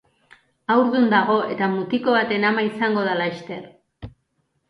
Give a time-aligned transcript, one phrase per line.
[0.75, 3.71] Haurdun dago eta mutiko baten ama izango da laster.